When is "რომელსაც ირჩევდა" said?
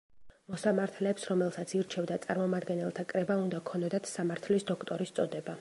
1.31-2.19